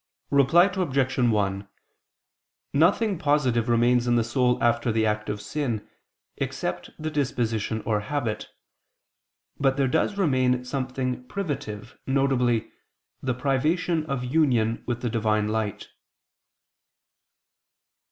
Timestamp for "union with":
14.25-15.03